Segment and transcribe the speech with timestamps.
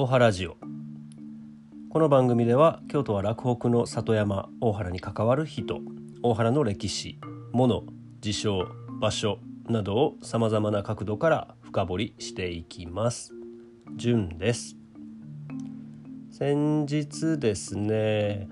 [0.00, 0.56] 大原ジオ。
[1.90, 5.80] この番組では京都は洛北の里山大原に関わる人
[6.22, 7.18] 大原の歴史
[7.52, 7.82] 物
[8.20, 8.68] 事象
[9.00, 13.34] 場所などをさまざまな角度から深掘りしていきます。
[13.96, 14.76] 順です。
[16.30, 18.48] 先日ですね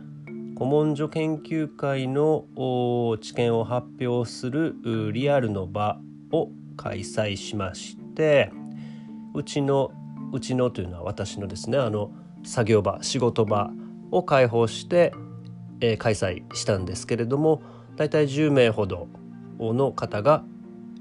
[0.58, 2.46] 古文書研究会の
[3.20, 4.74] 知見を発表する
[5.12, 6.00] リアルの場
[6.32, 6.48] を
[6.78, 8.50] 開催しまして
[9.34, 9.92] うちの
[10.32, 12.10] うちのというのは私のですねあの
[12.42, 13.70] 作業場仕事場
[14.10, 15.12] を開放して、
[15.80, 17.60] えー、開催したんですけれども
[17.96, 19.08] 大体10名ほど
[19.58, 20.42] の方が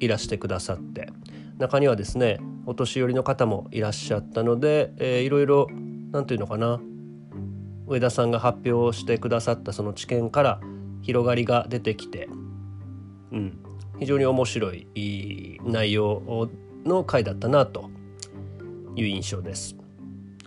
[0.01, 1.13] いらしてくださって
[1.59, 5.67] 中にはですねお年寄りの方もいらっしゃったので、えー、いろいろ
[6.11, 6.81] 何て言うのかな
[7.87, 10.59] 上田さんが発表してくださったその知見から
[11.01, 12.27] 広がりが出てきて、
[13.31, 13.59] うん、
[13.99, 16.49] 非常に面白い内容
[16.85, 17.89] の回だったなと
[18.95, 19.75] いう印象です。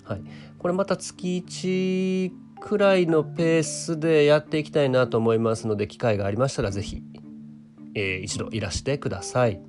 [0.05, 0.23] はい、
[0.59, 7.03] これまた月1くらいのペースでやっていきたいなと思いますので機会がありましたら是非、
[7.95, 9.57] えー、一度いらしてください。
[9.57, 9.68] はい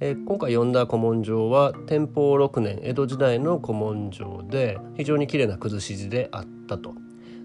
[0.00, 6.94] え、今回読んだ古文書は天保6年江戸時代の古文書で非常に綺麗な崩し字であったと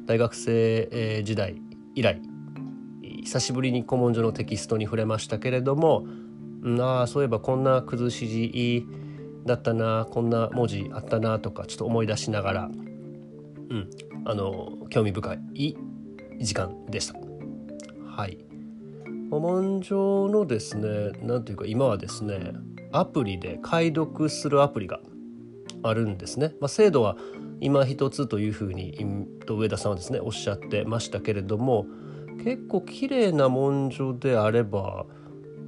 [0.06, 1.62] 大学生、時代
[1.94, 2.20] 以来
[3.24, 6.06] 久しぶりに古文書のテキストに触れましたけれども
[6.80, 8.88] ああそういえばこんな崩し字
[9.46, 12.70] だったなこんな文字あったなとかちょっと思い出しながら、
[13.70, 13.90] うん、
[14.26, 15.78] あの興味深い
[16.40, 17.16] 時間でした。
[18.06, 18.49] はい
[19.30, 22.52] 古文書のですね何ていうか今はですね
[22.92, 25.00] アプリで解読するアプリが
[25.84, 26.56] あるんですね。
[26.60, 27.16] まあ、精度は
[27.62, 28.98] 今一つというふうに
[29.46, 31.86] 上田さんはですねおっしゃってましたけれども
[32.44, 35.06] 結構綺麗な文書であれば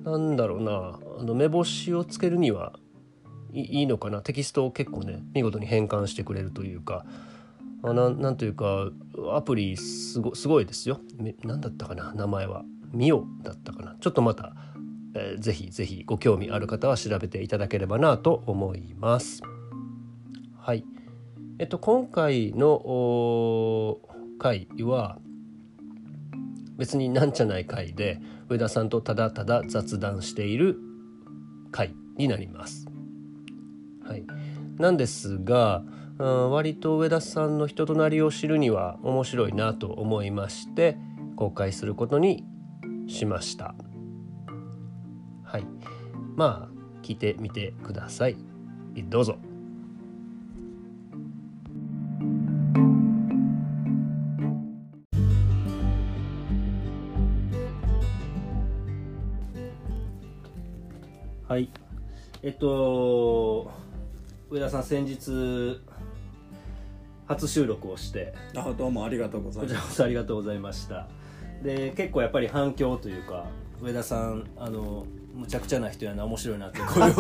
[0.04, 2.74] なんだろうなあの目星をつけるには
[3.54, 7.06] いいのかなテキストを結構ね見事に変換してくれるというか
[7.84, 8.90] あななんというか
[9.34, 11.00] アプリすごすごいですよ。
[11.44, 12.64] 何だったかな名前は。
[12.94, 13.96] ミオだったかな。
[14.00, 14.54] ちょっとまた、
[15.16, 19.42] えー、ぜひぜひご興味ある方は調べていただければなと思います。
[20.58, 20.84] はい。
[21.60, 24.00] えっと今回の
[24.40, 25.20] 回は
[26.78, 28.20] 別になんじゃない回で
[28.50, 30.80] 上田さんとただただ雑談している
[31.72, 32.88] 回になります。
[34.04, 34.26] はい、
[34.78, 35.84] なんですが、
[36.18, 40.98] うん、割と上田さんの人となりを知るには面白いなと思いまして
[41.36, 42.44] 公開することに
[43.08, 43.76] しました。
[45.44, 45.66] はい、
[46.36, 48.38] まあ聞いてみてください。
[49.10, 49.38] どうぞ。
[61.48, 61.70] はい。
[62.44, 63.72] えっと
[64.50, 65.82] 上田さん先日
[67.28, 71.08] 初収録をしてあどうもありがとうございますありがとうございました
[71.64, 73.46] で結構やっぱり反響というか
[73.82, 77.06] 上田さんあのむちゃくちゃな人やな面白いなって声を。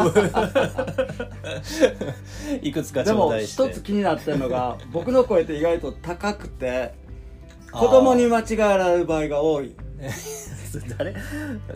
[2.61, 6.93] いくつかでも一つ気になってるのが 僕の声って意外と高くて
[7.71, 9.73] 子供に間違えられる場合が多い。
[10.97, 11.13] 誰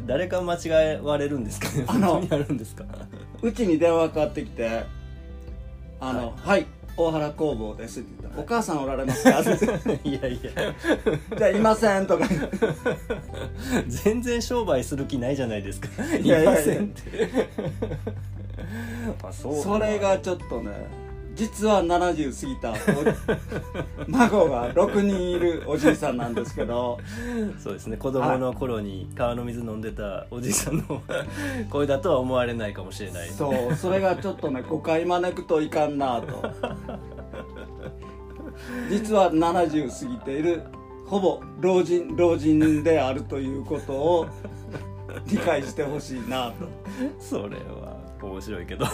[0.06, 1.84] 誰か間違えわれるんですかね？
[1.88, 2.84] あのあるんですか？
[3.42, 4.84] うちに電話かかってきて
[6.00, 6.66] あの、はい、
[6.97, 9.39] 大原工房ですって言ったら、お母さんおられますか？
[10.03, 10.73] いやいや。
[11.38, 12.25] じゃあいませんとか。
[13.88, 15.88] 全然商売する気ないじゃないですか。
[16.17, 17.29] いやいませんって。
[19.23, 20.72] あそうそれがちょっとね。
[21.35, 22.73] 実は70過ぎた
[24.07, 26.97] 孫が6人いるおじいさんなんですけど。
[27.59, 27.97] そうですね。
[27.97, 31.01] 子供の頃に川の水飲んでたおじいさんの
[31.69, 36.41] 声だとは思われないかもしれない、そうそれがちょっとね 誤解招くといかんなと。
[38.90, 40.63] 実は70過ぎている
[41.06, 44.28] ほぼ老人老人であるということを
[45.28, 46.67] 理解してほしいなと。
[47.20, 48.85] それは面白いけど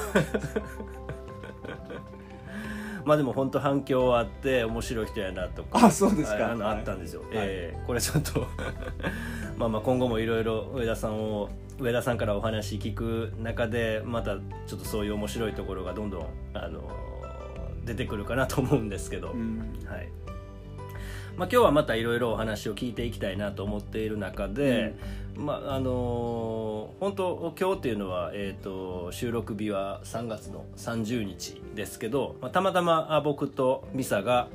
[3.05, 6.51] まあでも本当反響あって面白い人やなとかあそうですか。
[6.51, 8.47] あの、はい、あったんですよ、はい、えー、これちょっと
[9.57, 11.49] まあまあ今後もいろいろ上田さんを
[11.79, 14.37] 上田さんからお話聞く中でまた
[14.67, 16.83] ちょっとそういう面白いところがどんどんあの
[17.85, 20.09] 出てくるかなと思うんですけど、うん、はい。
[21.37, 24.95] まあ、今日はまたいろいろお話を聞いていきたいなと思っている中で、
[25.37, 25.91] うん、まああのー、
[27.01, 34.49] 本当今日っていうのは、えーと、収録日は3月の30日ですけど、まあ、たまたま僕とミサが、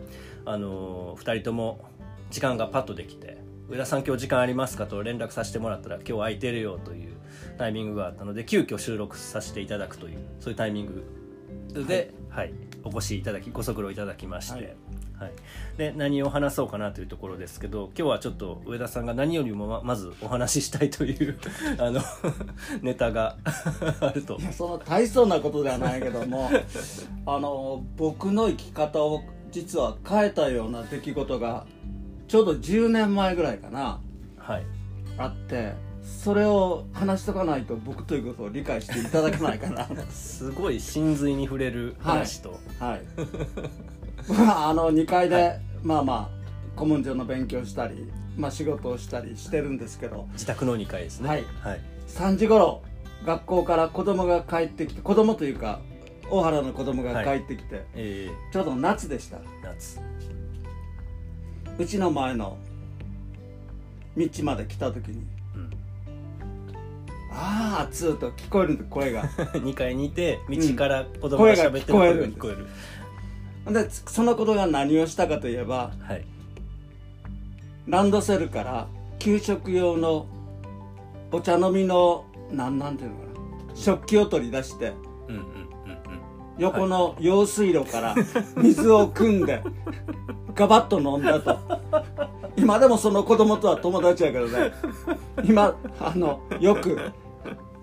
[0.45, 1.85] あのー、2人とも
[2.31, 3.39] 時間がパッとできて
[3.69, 7.17] 上田さん今日時間ありますか?」と連絡させてもらったら「今日空いてるよ」という
[7.59, 12.55] タイミングがあったので急遽収録させていただくというそういうタイミングで、はい
[12.85, 14.55] お越しいただきご足労いただきまして。
[14.55, 14.86] はい
[15.19, 15.33] はい、
[15.79, 21.39] で何を話そうかなというところですけど今日はちょっと上田さんが何よりもままずお話ししたいという
[21.79, 22.01] あの
[22.83, 23.37] ネタが
[24.01, 24.39] あると。
[24.53, 26.51] その大層なことではないけども
[27.25, 31.65] あの僕の生き方を実は変えたような出来事が
[32.29, 34.01] ちょうど10年前ぐらいかな。
[34.37, 34.67] はい。
[35.17, 35.73] あって
[36.03, 39.89] それを話しとかないと僕ということを理解していただけないかな。
[40.11, 43.01] すごい真髄に触れる話と、はい
[44.29, 46.37] まああの2階で、まあまあ
[46.79, 50.29] 古文書の勉強したり、まあ、仕事をしたりしてるんですけど。
[50.33, 51.29] 自宅の2階ですね。
[51.29, 51.45] はい。
[51.63, 52.83] はい、3時頃
[53.25, 55.81] 学校から子供が帰ってきて子供というか
[56.31, 59.39] 大原の子供が帰ってきて、えちょうど夏でした。
[59.39, 60.01] ー、夏。
[61.79, 62.59] うちの前の
[64.17, 65.71] 道まで来た時にうん
[67.31, 69.25] 「ああ暑い」と聞こえるんで声が。
[69.55, 72.67] 2階にいて道から子供が喋ってる声が聞こえる
[73.67, 76.25] でそのことが何をしたかといえばはい。
[77.87, 78.87] ランドセルから
[79.19, 80.27] 給食用の
[81.33, 83.41] お茶飲みのなんなんていうのか
[83.71, 84.93] な食器を取り出して
[85.29, 85.49] うんうんうんうん。
[86.59, 88.15] 横の用水路から
[88.57, 89.63] 水を汲んで
[90.55, 91.59] ガバッと飲んだと。
[92.57, 94.73] 今でもその子供とは友達やけどね。
[95.45, 96.97] 今あのよく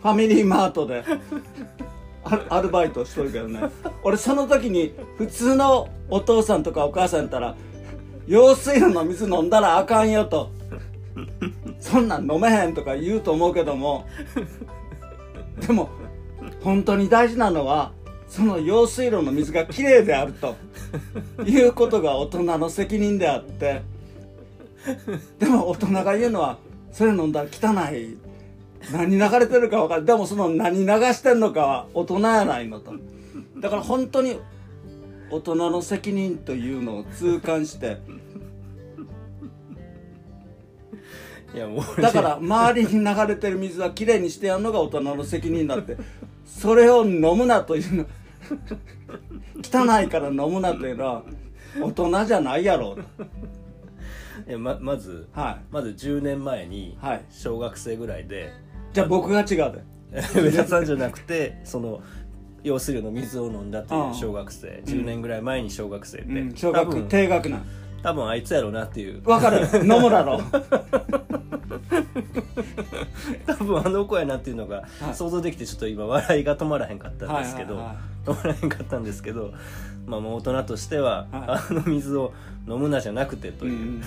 [0.01, 1.03] ファミリーマートで
[2.49, 3.69] アルバイトしとるけどね。
[4.03, 7.55] 俺その時に普通のお父さんとかお母さんやったら
[8.27, 10.51] 用水路の水飲んだらあかんよと
[11.79, 14.05] そんなん飲めへんとか言うと思うけども。
[15.59, 15.89] でも
[16.61, 17.91] 本当に大事なのは
[18.27, 20.55] その用水路の水がきれいであると。
[21.45, 23.81] いうことが大人の責任であって。
[25.39, 26.57] でも大人が言うのは
[26.91, 28.17] それ飲んだら汚い
[28.91, 32.93] 何流れてるか分かるでもその何流してんのかは大人やないのと。
[33.59, 34.39] だから本当に
[35.29, 37.97] 大人の責任というのを痛感して。
[41.55, 45.97] いやもうだから周りに流れてる水はきれいにしてやるのが大人の責任だって。
[46.45, 48.05] それを飲むなというの。
[49.63, 51.23] 汚いから飲むなというのは
[51.81, 53.23] 大人じゃないやろうと。
[54.49, 55.65] いやままずはい。
[55.71, 57.25] まず10年前にはい。
[57.31, 58.51] 小学生ぐらいで
[58.93, 59.83] じゃあ僕が違うで。
[60.39, 62.03] 上田さんじゃなくてその
[62.63, 64.83] 用水路の水を飲んだという小学生。
[64.85, 66.55] 10年ぐらい前に小学生で、うん。
[66.55, 67.61] 小学低学年。
[68.03, 69.27] 多分あいつやろうなっていう。
[69.27, 69.67] わかる。
[69.83, 70.39] 飲むだろ。
[73.47, 75.15] 多分あの子やなっていうのがはい。
[75.15, 77.79] 想像できてちょっと今笑いが止まらへんかったんですけど、
[78.25, 79.53] 止まらへんかったんですけど、
[80.05, 82.33] まあ、もう大人としては、はあの水を
[82.67, 84.01] 飲むなじゃなくてという、うん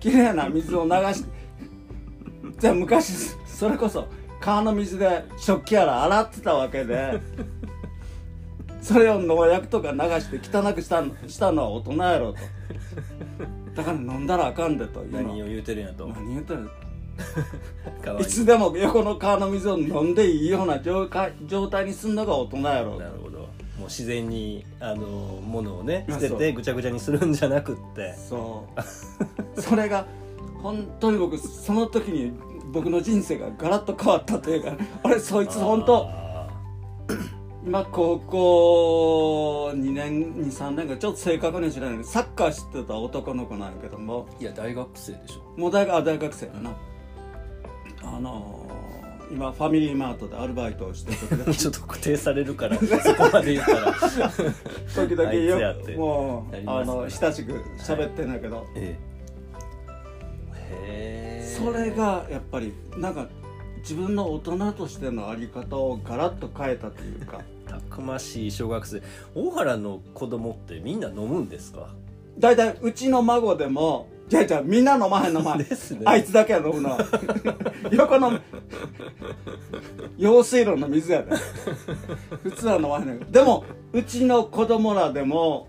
[0.00, 1.24] きれいな水を流し
[2.58, 4.08] じゃあ昔それこそ
[4.40, 7.20] 川の水で食器やら洗ってたわけで
[8.82, 12.38] それを農薬とか流して汚くしたしたのは大人やろと。
[13.76, 16.08] だから飲んだらあかんでと何を言うてるんやと。
[16.08, 16.68] 何言うてる
[18.20, 23.38] いつでも横の川の水を飲んでいいような状態状態にすんのが大人やろなるほど。
[23.38, 23.46] も
[23.82, 28.12] う自然にあの物をね捨ててぐちゃぐちゃにするんじゃなくって。
[28.28, 28.66] そ
[29.56, 29.60] う。
[29.60, 30.04] それが
[30.60, 32.32] 本当に僕その時に
[32.72, 36.22] 僕の人生がガラッと変わったというかあれそいつ本当あ
[37.64, 44.26] 今高校2年23年かちょっと正確には知らないけどサッカー知ってた男の子なんやけども。
[44.40, 45.60] ーいや大学生でしょ。
[45.60, 46.76] もう大学あ大学生やな、
[48.02, 48.72] あのー
[49.32, 53.92] 今ファミリーマートでアルバイトをして時々 ちょっと固定されるからそこまで言ったら。
[54.94, 59.12] 時々よくもうあの親しく喋ってんだけど、ええ。
[60.54, 61.21] へえ
[61.62, 63.26] それがやっぱりなんか
[63.78, 67.40] 自分の大人としてのあり方をガラッと変えたというか。
[67.72, 69.02] たくましい小学生。
[69.34, 71.88] 大原の子供ってみんな飲むんですか？
[72.38, 75.58] 大体うちの孫でもじゃあじゃあみんな飲まへん飲まへん。
[75.58, 76.02] ですね。
[76.04, 76.98] あいつだけは飲むの。
[77.92, 78.38] 横の
[80.18, 81.30] 用水路の水やで。
[82.42, 83.20] 普通は飲まへん。
[83.30, 85.68] でもうちの子供らでも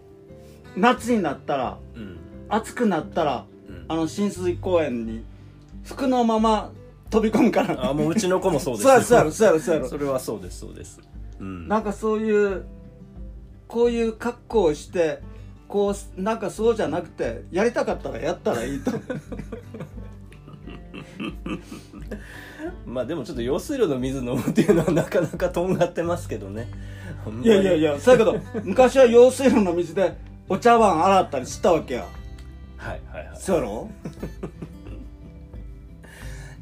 [0.76, 2.18] 夏になったらうん。
[2.50, 3.86] 暑くなったらうん。
[3.88, 5.24] あの浸水公園に
[5.84, 6.72] 服のまま
[7.10, 7.90] 飛び込むから。
[7.90, 8.84] あもううちの子もそうです。
[8.84, 9.88] そうやそうやろそうやろそうやろ。
[9.90, 11.00] それはそうですそうです。
[11.40, 11.68] うん。
[11.68, 12.66] なんかそういう
[13.68, 15.20] こういう格好をして
[15.68, 18.92] こうなんかそうじゃなくてやりたかったらやったらいいと。
[22.86, 26.70] まあでもちょっと用水路の水飲むっていうのはなかなかとんがってますけどね。
[27.42, 30.14] いやいやいややそうやけど昔は用水路の水で
[30.50, 32.08] お茶碗洗ったりしたわけや。
[32.78, 33.38] はいはいはい。
[33.38, 33.90] そうやろ？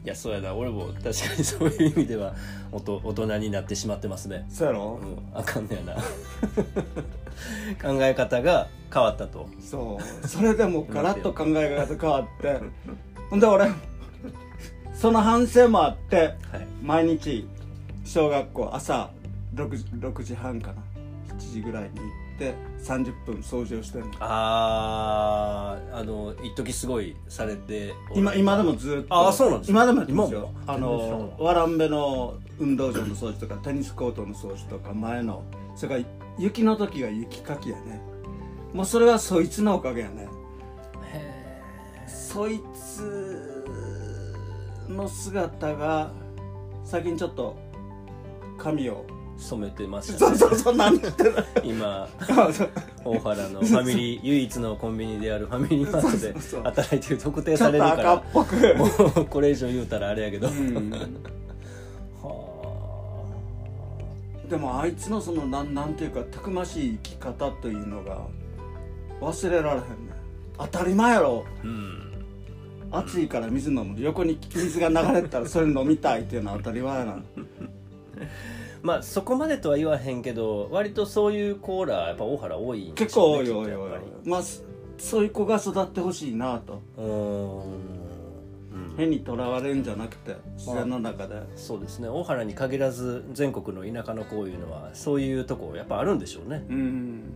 [0.03, 0.55] いやそうやな。
[0.55, 2.33] 俺も確かにそういう意味では
[2.71, 4.45] おと大人になってしまってますね。
[4.49, 5.39] そうやろ、うん。
[5.39, 6.01] あかんねやな。
[7.81, 9.47] 考え方が変わったと。
[9.59, 10.27] そう。
[10.27, 12.59] それでもうガラッと考え方変わって。
[13.29, 13.69] ほんで俺
[14.93, 16.15] その反省もあって
[16.51, 16.67] はい。
[16.83, 17.47] 毎日
[18.03, 19.11] 小学校朝
[19.53, 20.81] 6, 時6時半かな。
[21.35, 22.03] 7時ぐらいに行
[22.49, 24.11] って30分掃除をしてるの。
[24.19, 29.15] あーあの一時すごいされて今今でもずっと。
[29.15, 29.83] あーそうなんですか？
[29.83, 30.51] 今でもやってますよ。
[30.65, 35.43] あ全然知らんのワランベの運動場の掃除とかテニスコートの掃除とか前の。
[35.75, 38.01] それから雪の時が雪かきやね。
[38.73, 40.27] もうそれはそいつのおかげやね。
[42.07, 43.65] そいつ
[44.87, 46.11] の姿が
[46.83, 47.57] 最近ちょっと
[48.57, 49.05] 髪を
[49.41, 50.37] 染めてましたね。
[50.37, 51.33] そうそうそう何言ってる
[51.63, 52.07] 今
[53.03, 56.63] 大原のファミリー唯一のコンビニであるファミリーマートでそうそうそう。
[56.63, 58.75] 働いてる特定ちょっとされるから赤っぽく。
[58.75, 58.85] も
[59.23, 60.91] うこれ以上言うたらあれやけど、うん。
[62.21, 62.81] は
[64.49, 68.19] でもあいつのそのなんなんていうかたくましい生き方というのが
[69.21, 69.85] 忘れられへんね
[70.57, 71.45] 当たり前やろ。
[71.47, 71.97] あうん。
[72.93, 73.99] 暑いから水飲む。
[74.01, 77.19] 横に水が流れてたらそれ飲みたいっていうのは当たり前やな
[78.81, 84.63] まあそこまでとは言わへんけど割とそういうコーラやっぱ大原多いんで結構多い多い多まあそ
[85.01, 86.81] そういう子が育ってほしいなと。
[86.97, 87.61] りうーん。
[87.63, 88.01] うん
[88.97, 91.41] 変にとらわれるんじゃなくて自然の中で。
[91.55, 92.07] そうですね。
[92.07, 96.63] 大原に限らず全国の田舎のこういうのはそういうとこやっぱあるんでしょうね。
[96.69, 97.33] うん。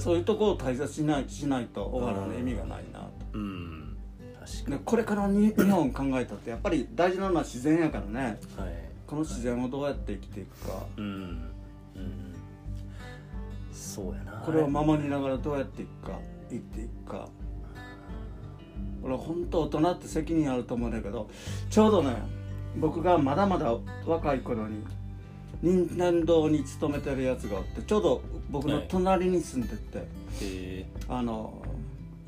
[0.00, 3.10] そういうところを大切にしないしないと小原の意味がないなと。
[3.34, 3.96] うん。
[4.40, 8.38] 確かでこれからに日本考えたってやっぱり大事なのは自然やからね。
[8.56, 10.86] にはいこの自然をどうやって生きていくか。
[10.96, 11.04] うん。
[11.04, 12.34] うん。
[13.72, 14.32] そうやな。
[14.44, 16.18] これを守りながらどうやっていくか
[16.50, 17.28] 生きていくか。
[19.02, 21.28] 俺は本当大人って責任あると思うんだけど
[21.70, 22.16] ちょうどね
[22.76, 23.74] 僕がまだまだ
[24.06, 24.84] 若い頃に
[25.62, 30.06] 任天堂に勤めてるやつがおってちょうど僕の隣に住んでて、
[30.42, 31.62] えあの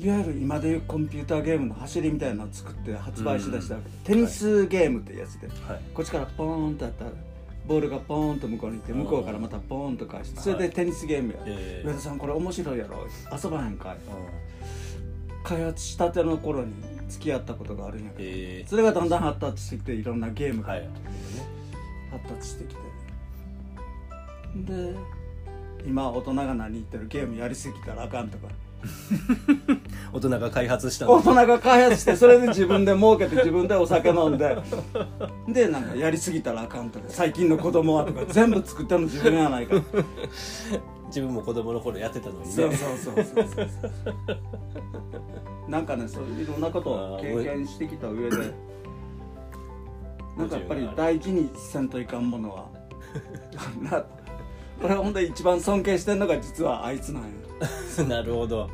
[0.03, 5.81] いわゆる今でいうコンピューターゲームの走りみたいなのを作って発売しだしたわけ、テニスゲームってやつで、ーはい。
[5.93, 7.11] こっちからポーンとやったら
[7.69, 13.07] ボールがポーンと向こうに行って向こうからまたポーンと返してそれでテニスゲームや、えー上田さんこれ面白いやろ？
[13.31, 13.97] 遊ばへんかい。
[15.45, 16.73] 開発したての頃に
[17.11, 18.29] 付き合ったことがあるんやけど。
[18.31, 20.89] えそれがだんだん発達してきていろんなゲームがーはい。
[22.11, 22.81] 発達してきて、
[24.73, 24.95] で
[25.87, 28.49] 今大人が何言ってるゲームやりすぎたらあかんとか
[30.13, 34.57] 大人が開発した大人が開発してそれで自分で儲けて自分でお酒飲んで。
[35.49, 39.77] でなんかやりすぎたらあかんとか最近の子供はとか全部作ったの自分やないか。
[41.09, 42.47] 自分も子供の頃やってたのにね。
[42.47, 43.71] そうそうそうそうそう。
[45.71, 48.37] なんかねそういろんなことを経験してきた上で
[50.37, 52.67] なんかやっぱり大事にせんといかんものは
[53.81, 54.05] な
[54.83, 57.29] 俺はほんで一番尊敬してんのが実はあいつなんや
[58.09, 58.71] なるほど。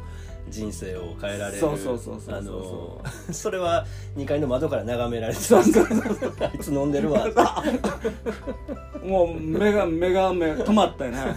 [0.49, 1.59] 人生を変えられる。
[1.59, 3.03] そうそうそうそうそうあの
[3.33, 3.85] それは
[4.17, 7.27] 2階の窓から眺められてそうそうそうあいつ飲んでるわ。
[9.05, 11.37] もう目が目が目止まったよね。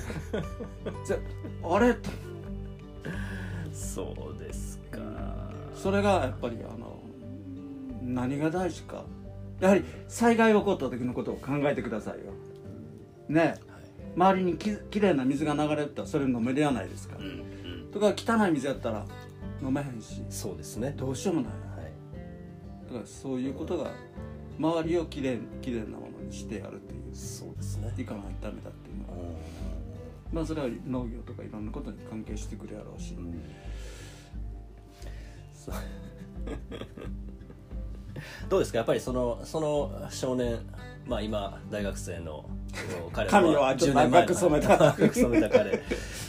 [1.06, 1.18] じゃ
[1.64, 1.94] あれ？
[1.96, 2.10] と
[3.74, 5.00] そうですか。
[5.76, 7.00] それがやっぱりあの
[8.04, 9.04] 何が大事か。
[9.60, 12.32] やはり災害が起こった時のことを考えてくださいよ。
[13.28, 13.56] ね
[14.16, 17.18] 周りにききれいな水が流れてたらそれ飲めるやないですか。
[17.18, 17.28] うんう
[17.88, 17.92] ん。
[17.92, 19.06] とか汚い水やったら
[19.62, 20.24] 飲めへんし。
[20.30, 20.94] そうですね。
[20.98, 21.52] どうしようもない。
[21.52, 22.88] はい。
[22.88, 23.92] だからそういうことが
[24.58, 27.16] 周りをきれいきれいなものにしてやるっていう。
[27.16, 27.94] そうですね。
[27.98, 29.14] いかないとダメだっていうのは。
[29.30, 33.18] うまあそれは農業とかいろんなことに関係してくるやろうし、う
[38.50, 38.78] どうですか？
[38.78, 40.60] やっぱりそのその少年
[41.08, 42.46] まあ今大学生の
[43.12, 44.90] 彼髪を ちょっと赤く染めた。
[44.90, 45.82] 赤く染めた彼。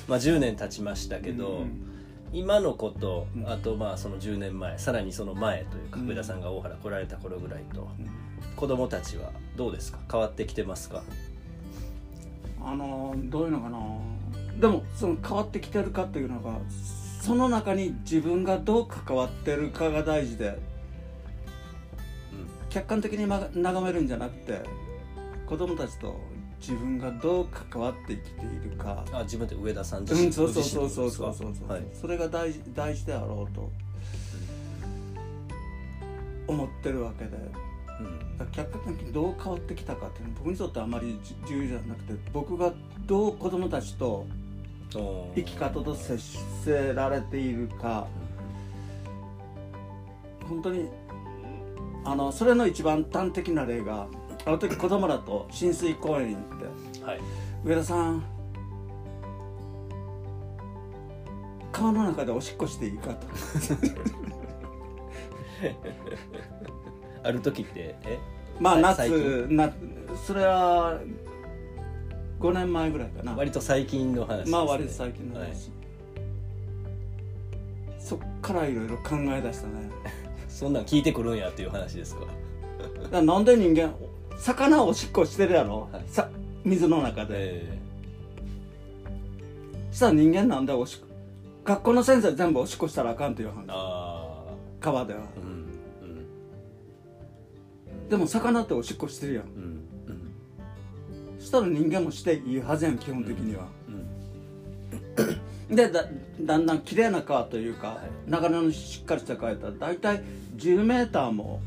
[0.09, 1.87] まあ10年経ちましたけど、うん。
[2.33, 3.49] 今のことうん。
[3.51, 6.09] あとまあその10年前さらにその前というかうん。
[6.09, 8.09] 上田さんが大原来られた頃ぐらいとうん。
[8.57, 9.99] 子供たちはどうですか？
[10.11, 11.03] 変わってきてますか？
[12.63, 13.79] あのどういうのかな？
[14.61, 16.59] でもその変わってきてるかっていうのが
[17.23, 20.59] その中に自分がどう関わってるかが大事で
[22.71, 24.63] 客観的にま眺めるんじゃなくて
[25.47, 26.19] 子供たちと
[26.61, 29.05] 自分がどう関わって生きているか。
[29.13, 31.55] あ自分で上田さん自身うんそうそうごそうそうそう。
[31.55, 31.83] そうはい。
[31.93, 33.71] それが大事大事であろうと。
[36.47, 37.31] 思ってるわけで。
[38.01, 38.37] うん。
[38.37, 42.73] だ客観的にどう変わってきたかっていうのは僕にとってあまり重要じゃなくて僕が
[43.07, 44.27] どう子供たちと
[45.35, 46.19] 生き方と接
[46.63, 48.07] せられているか。
[50.47, 50.89] 本当に
[52.05, 54.09] あのそれの一番端的な例が
[54.47, 56.45] あの時子供らと浸水公園に行っ
[56.99, 57.21] てはい。
[57.65, 58.25] 上田さん
[61.73, 63.27] 川の中でおしっこしていいかと。
[67.23, 68.19] ある時ってえ？
[68.59, 69.71] まあ夏な
[70.27, 70.99] それは
[72.41, 73.35] 5年前ぐらいかな。
[73.35, 75.57] 割と最近の話です、ね、まあ割と最近の話、はい。
[77.99, 79.91] そっからいろいろ考え出したね
[80.61, 82.15] そんなん聞いてくるんやっていう話です
[83.11, 83.23] か？
[83.23, 83.95] なんで人間
[84.37, 86.05] 魚おしっこしてるやろ、はい。
[86.07, 86.29] さ
[86.65, 87.79] 水の中で、え
[89.91, 91.07] したら人間なんでおしっこ
[91.65, 93.65] 学校の先生全部おしっこしたらあかんっていう話。
[93.69, 94.35] ー、あ
[94.81, 95.21] 川では。
[95.21, 95.65] あうん。
[98.11, 99.45] でも魚っておしっこしてるやん。
[99.45, 99.53] うん
[101.39, 101.41] うん。
[101.41, 103.80] したら人間もしていいはずやん基本的には、うん
[105.71, 106.05] でだ
[106.41, 108.31] だんだん綺麗な川というか、い。
[108.31, 110.23] 流れのしっかりした川やったら大体
[110.57, 111.61] 10メーターも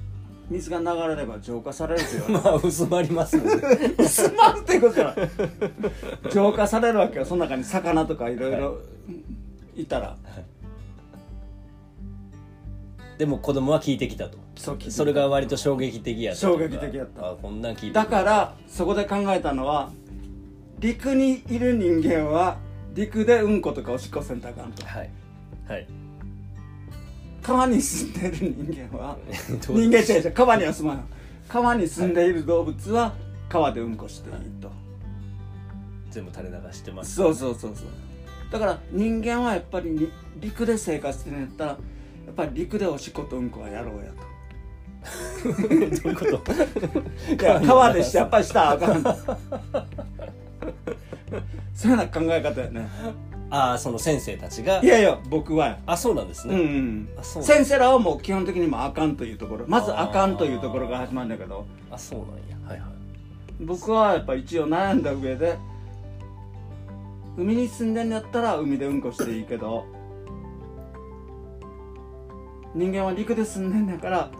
[0.49, 2.31] 水が流れれば浄化されるという。
[2.43, 3.43] まあ薄まりますね。
[3.97, 6.31] 薄まるっていうことじゃない。
[6.31, 7.25] 浄化されるわけよ。
[7.25, 8.77] その中に魚とかいろいろ
[9.75, 9.85] い。
[9.85, 10.17] たら。
[13.17, 14.37] でも子供は聞いてきたと。
[14.89, 17.31] それが割と衝撃的やった衝撃的やった。
[17.31, 19.91] あこんなん聞いてだからそこで考えたのは
[20.79, 22.57] 陸にいる人間は
[22.93, 24.85] 陸でうんことかおしっこせんとあかんと。
[24.85, 25.09] はい。
[25.67, 25.87] はい。
[27.41, 29.17] 川に住んでいる人間は
[29.67, 31.03] 人間違う違う川には住まない
[31.49, 33.13] 川に住んでいる動物は
[33.49, 34.71] 川でうんこしていいと、
[36.09, 37.15] 全部垂れ流してます。
[37.15, 37.87] そうそうそうそう。
[38.51, 40.09] だから人間はやっぱりに
[40.39, 41.77] 陸で生活してるんやったらや
[42.31, 44.11] っぱり陸でおしっことうんこはやろうや
[45.43, 46.37] どういうこと？
[46.37, 49.03] といや川でしてやっぱりしたらあかん
[51.73, 52.87] そういうような考え方やね。
[53.49, 54.81] ああその先生たちが？
[54.83, 55.79] いやいや僕はや。
[55.85, 57.09] あそうなんですうんうね、ん。
[57.19, 61.65] あそう先生らはもう基本的にもあかんというところまずあかんというところが始まるんだけど。
[61.91, 62.67] あそうなんや。
[62.67, 62.89] はいはい。
[63.61, 65.57] 僕はやっぱ一応悩んだ上で
[67.37, 69.85] 海に住んでんやったら海でうんこしていいけど
[72.73, 74.31] 人間は陸で住んでんだから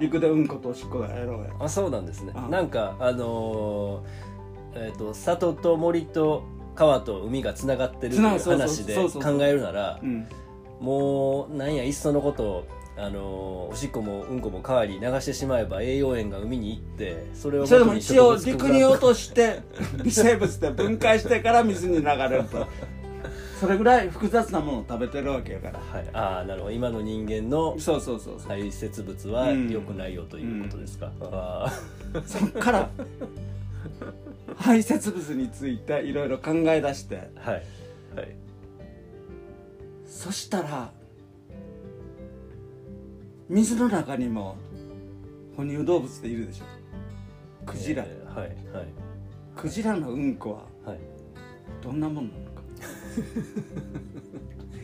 [0.00, 1.50] 陸でうんことおしっこがやろうや。
[1.60, 2.32] あそうなんですね。
[2.34, 2.48] あ。
[2.48, 6.42] なんかあのーえっ、と里と森と
[6.76, 10.28] 川と海がつながってるっていう話で考えるならうん。
[10.80, 12.66] もうなんやいっそのこと
[12.98, 19.62] あのーおしっこもうんこも川に流してしまえば栄養塩が海に行ってそれをそれでも一応陸に落として
[20.02, 22.66] 微生物で分解してから水に流れると。
[23.60, 25.78] それぐらい複雑なものを食べてるわけやから。
[25.78, 26.72] はい、ああなるほど。
[26.72, 31.72] 今の人間のそうそうそう排泄物は良くないよということですか、あ
[32.26, 32.90] そっから
[34.56, 37.30] 排泄物についていろいろ考え出して。
[37.36, 37.62] あはい。
[38.16, 38.36] はい。
[40.06, 40.92] そしたら
[43.48, 44.56] 水の中にも
[45.56, 46.64] 哺乳動物っているでしょ。
[47.64, 48.86] クジラ、えーはいはい。
[49.54, 51.00] クジラのうんこははい。
[51.82, 52.62] どんなもんなのか。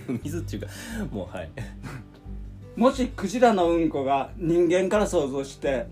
[0.22, 0.68] 水っていうか
[1.10, 1.50] もうはい。
[2.76, 5.86] もしクジラのうんこが人間から想像して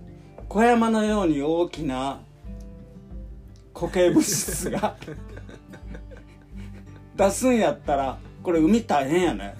[0.49, 2.21] 小山のように大きな
[3.81, 4.95] 固形物質が。
[7.17, 9.55] 出すんやったらこれ海大変やね。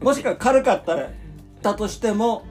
[0.00, 1.10] もしか軽かったら
[1.62, 2.44] だとしても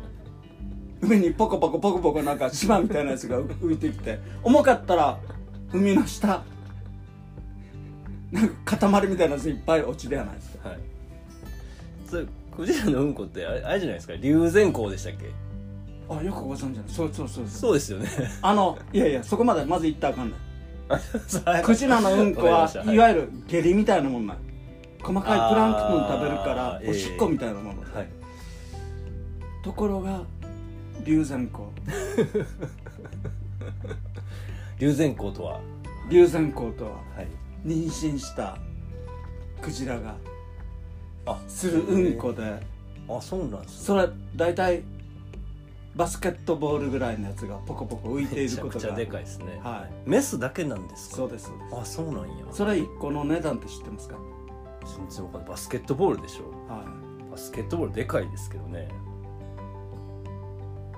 [1.01, 5.19] 海にポコポコポコポコなんか島みたいなやつが浮いてきて重かったら
[5.73, 6.43] 海の下
[8.31, 10.69] なんか塊みたいなやついっぱい落ちるやないですか。
[10.69, 10.79] はい。
[12.09, 14.15] それクジラのうんこってあれあれじゃないですか。
[14.15, 15.31] 龍涎香でしたっけ？
[16.09, 17.47] あよくご存知ないそうそうそう。
[17.47, 18.09] そうですよね。
[18.41, 20.39] あのいやいやそこまでまず言ったらあかんない
[20.97, 22.93] ククジラのうんこはい。
[22.93, 24.37] いわゆる下痢みたいなもんなん。
[25.01, 28.07] 細かいプランクトン食べるからおしっこみたいなもの、はい。
[29.63, 30.21] ところが
[31.03, 31.59] 龍涎香。
[34.79, 35.59] 龍涎香とは？
[36.09, 37.27] 龍涎香とははい。
[37.65, 38.57] 妊娠した
[39.61, 40.15] クジラが
[41.25, 42.43] あするうんこで。
[43.09, 43.85] あそうなんですね。
[43.85, 44.83] それ大体
[45.95, 49.59] バスケットボールぐらいのやつがポコポコ浮いていめることがでかいですね。
[49.61, 50.09] はい。
[50.09, 51.15] メスだけなんですか？
[51.17, 51.81] そうですそうです。
[51.81, 52.45] あそうなんや。
[52.51, 54.15] それ1個の値段って知ってますか？
[54.97, 55.49] 全然わかんない。
[55.49, 56.49] バスケットボールでしょ。
[56.71, 56.85] は
[57.29, 58.87] バスケットボールでかいですけどね。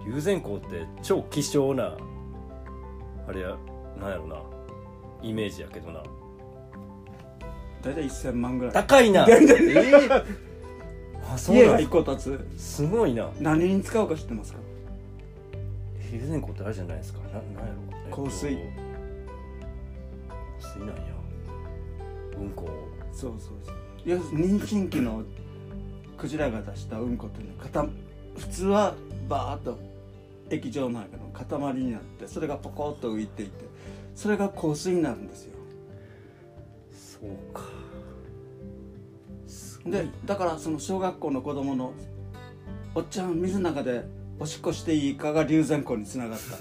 [0.05, 1.97] 龍涎香って超希少な
[3.27, 3.57] あれや
[3.99, 4.35] なんやろな。
[5.23, 6.01] イメージやけどな。
[6.01, 6.03] い
[7.81, 8.73] 大体1000万ぐらい。
[8.73, 9.25] 高いな。
[9.29, 10.23] えー。
[11.33, 12.61] あそう家が1なんですか個立つ。
[12.61, 13.29] すごいな。
[13.39, 14.59] 何に使うか知ってますか？
[16.13, 17.19] 龍涎香ってあれじゃないですか。
[17.19, 18.55] ななんやろ、えっと香水。
[20.59, 20.95] 香水なんや。
[22.39, 22.67] うんこ。
[23.11, 23.75] そうそうそう。
[24.05, 25.23] 要するに妊娠期の
[26.17, 27.85] クジラが出したうんこっていうのは片
[28.37, 28.95] 普通は
[29.27, 29.79] バーッと
[30.49, 33.65] 液状の中の塊になってそれがポコッと浮いていて
[34.15, 35.53] それが香水になるんですよ。
[36.91, 37.61] そうか。
[39.85, 41.93] でだからその小学校の子供の
[42.95, 44.05] おっちゃん水の中で
[44.43, 46.57] おしっこしていいかが龍涎香につながった。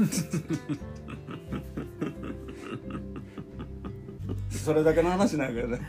[4.57, 5.81] それだけの話なんやけどね。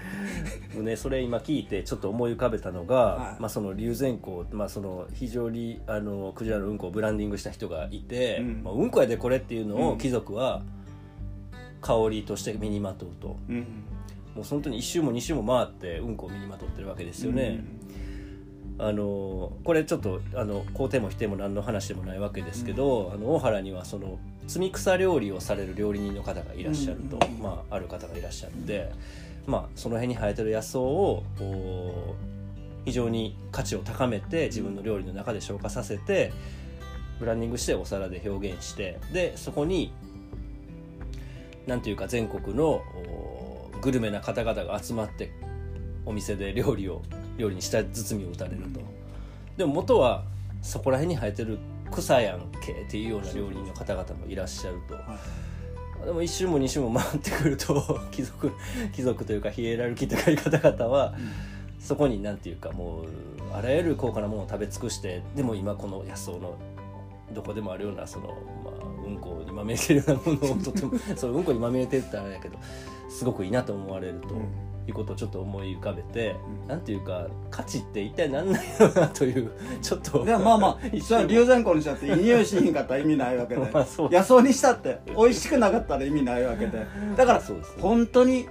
[0.73, 3.41] ね、それ今聞いてちょっと思い浮かべたのが、はい。
[3.41, 8.63] まあ、その龍涎香、まあ、その非常にあのクジラのうんこをブランディングした人がいて、うん。
[8.63, 9.87] まあ、うんこやでこれっていうのうん。
[9.89, 10.63] を貴族は
[11.81, 13.37] 香りとして身にまとうと。
[13.47, 13.57] うん。
[14.33, 17.63] もう本当に1周も2周も回ってうんこを身にまとってるわけですよね。
[18.79, 27.39] あのこれちょっとあの肯定も否定も何の話でもないわけですけど、あの大原にはその積み草料理をされる料理人の方がいらっしゃると、うん。
[27.39, 28.91] まあ、ある方がいらっしゃるんで、
[29.47, 31.23] まあ、その辺に生えてる野草を
[32.85, 36.33] 非常に価値を高めて自分の料理の中で消化させて
[37.19, 39.93] ブランディングしてお皿で表現してでそこに
[41.67, 45.31] なんていうか全国のおグルメな方々が集まって
[46.05, 47.01] お店で料理を
[47.37, 48.79] 料理にした包みを打たれると
[49.57, 50.23] でも元は
[50.61, 51.57] そこら辺に生えてる
[51.91, 58.51] 草やんけっていうような料理人の方々もいらっしゃるとでも一周も二周も回ってくると貴族
[58.91, 61.15] 貴族というかヒエラルキーというか方々は
[61.79, 63.05] そこになんていうかもう
[63.53, 66.57] あらゆる高価なものを食べ尽くしてでも今この野草の
[67.33, 68.27] どこでもあるようなその、
[68.63, 68.73] まあ、
[69.05, 72.57] うんこにまみれてるようなものをとても そううんこにまみれてるってあれやけど
[73.09, 74.35] すごくいいなと思われると。
[74.87, 76.67] いうことをちょっと思い浮かべて、うん。
[76.67, 83.61] なんていうか価値って一体何なんやろうなという ちょっとでもまあまあ 一それは龍涎香にしたっていい匂いしひんかったら意味ないわけで。
[83.71, 86.85] 野草にしたって美味しくなかったら意味ないわけで。
[87.15, 87.81] だからそうですね。
[87.81, 88.47] 本当に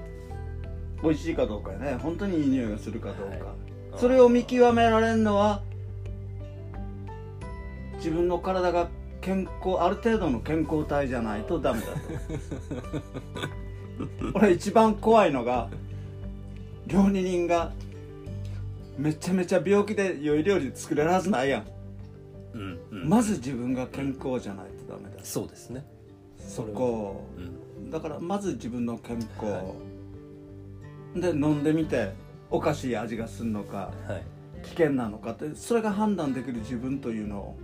[1.02, 1.98] 美味しいかどうかやね。
[2.02, 3.38] 本当にいい匂いがするかどうか、はい。
[3.96, 5.62] それを見極められるのは
[7.96, 8.88] 自分の体が
[9.20, 11.92] 健康ある程度の健康体じゃないとダメだと。
[14.34, 15.68] 俺一番怖いのが
[16.92, 17.72] 料理人が
[18.98, 21.66] めちゃめちゃ病気で良い料理作れるはずないやん。
[22.54, 23.08] うんうん。
[23.08, 25.24] まず自分が健康じゃないとダメだ。
[25.24, 25.84] そうですね。
[26.46, 27.24] そこ。
[27.36, 27.90] うん。
[27.90, 29.74] だからまず自分の健康、は
[31.16, 32.12] で飲んでみて
[32.50, 34.22] おかしい味がするのかはい。
[34.62, 37.56] 危険なのかってそれが判断できる自分というの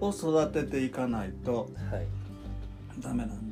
[0.00, 2.06] を育てていかないとはい。
[3.00, 3.51] ダメなんで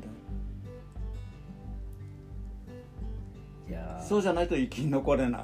[4.07, 5.43] そうじゃないと生き残れない。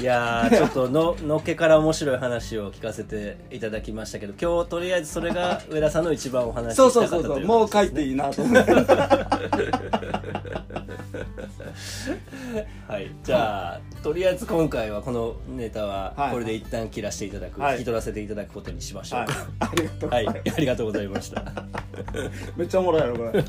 [0.00, 7.46] いやーちょっとののっけから面白い話を聞かせていただきましたけど今日とりあえずそれが上田さんの一番お話しそうしたそうそうそうかったという。
[7.46, 8.72] もう書いていいいなと思って
[12.88, 16.32] はいじゃあとりあえず今回はこのネタははい。
[16.32, 17.74] これで一旦切らせていただく、はい。
[17.74, 19.20] 引き取らせていただくことにしましょう。
[19.20, 19.28] はい。
[19.28, 21.44] か ありがとうござはいありがとうございました。
[22.56, 23.44] めっちゃおもろいやろこれ。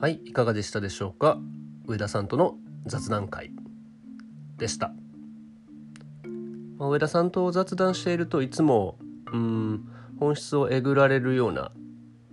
[0.00, 1.38] はいいかがでしたでしょうか？
[1.86, 3.52] 上田さんとの雑談会
[4.56, 4.94] でした、
[6.80, 8.98] まあ上田さんと雑談しているといつも
[9.32, 9.86] うん
[10.18, 11.70] 本質をえぐられるような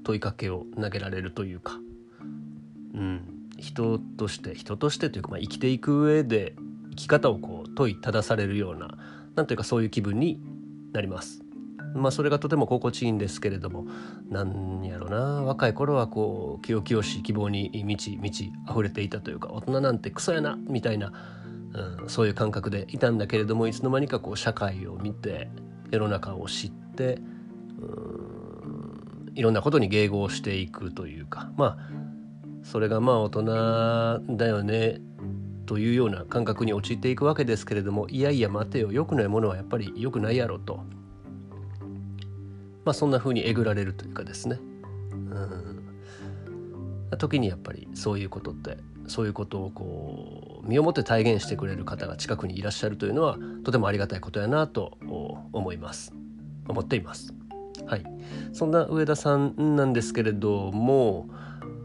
[0.04, 1.74] 問いかけを投げられるというか
[2.96, 6.56] うん人として人としてというか、まあ、生きていく上で
[6.92, 8.98] 生き方をこう問いただされるような
[9.36, 10.40] なんというかそういう気分に
[10.94, 11.42] なります。
[11.94, 13.88] まあそれがとても心地いいんですけれども
[14.30, 21.12] なんやろな若い頃はこう清々しい希望に満ち満ち溢れていたというか大人なんてクソやなみたいな、
[21.78, 25.50] うん、そういう感覚でいたんだけれどもいつの間にかこう社会を見て
[25.92, 27.20] 世の中を知って
[27.80, 31.78] うんいろんなことに迎合していくというかまあ
[32.64, 33.44] それがまあ大人
[34.36, 35.00] だよね
[35.68, 40.80] というような感覚に陥っていくわけですけれどもいやいや待てよ良くないものはやっぱり良くないやろと。
[42.84, 44.60] まあそんな風にえぐられるというかですね。
[45.12, 45.16] う
[47.16, 54.98] ん、時にやっぱりそういうことってそういうことをこう身をもって体現してくれる方が近くにいらっしゃるというのはとてもありがたいことやなと
[55.54, 56.14] 思います。
[56.68, 57.34] 思っています。
[57.86, 58.04] はい。
[58.54, 61.30] そんな上田さんなんですけれども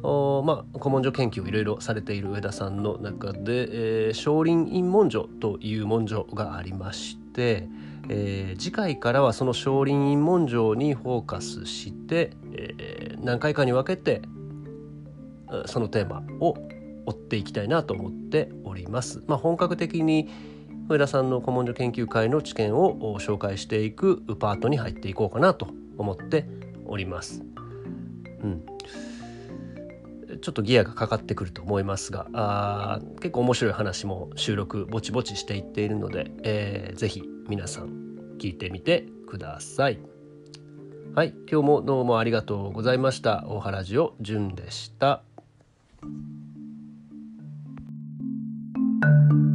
[0.02, 7.68] おまあ古文書研究をいろいろされている上田さんの中で、えー少林院文書という文書がありまして、
[8.08, 14.22] えー次回からはその少林院文書にフォーカスして、えー何回かに分けて
[15.66, 16.56] そのテーマを
[17.06, 19.22] 追っていきたいなと思っております。
[19.26, 20.28] まあ、本格的に
[20.88, 26.46] 上田さんの古文書研究会の知見を紹介していくパートに入っていこうかなと思って
[26.86, 27.42] おります。
[28.42, 28.64] うん
[30.40, 40.00] ちょっとギアがかかってくると思いますがあ結構面白い話も収録ぼちぼちしていっているので、えー、ぜひ皆さん聞いてみてください。
[41.14, 43.44] はい今日もどうもありがとうございました。
[43.46, 45.22] 大原ジオじゅんでした。
[49.02, 49.51] thank you